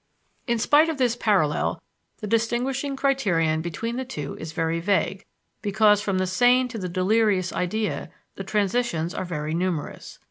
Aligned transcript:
In 0.47 0.57
spite 0.57 0.89
of 0.89 0.97
this 0.97 1.15
parallel 1.15 1.79
the 2.21 2.25
distinguishing 2.25 2.95
criterion 2.95 3.61
between 3.61 3.97
the 3.97 4.03
two 4.03 4.35
is 4.39 4.51
very 4.51 4.79
vague, 4.79 5.23
because 5.61 6.01
from 6.01 6.17
the 6.17 6.25
sane 6.25 6.67
to 6.69 6.79
the 6.79 6.89
delirious 6.89 7.53
idea 7.53 8.09
the 8.33 8.43
transitions 8.43 9.13
are 9.13 9.25
very 9.25 9.53
numerous. 9.53 10.17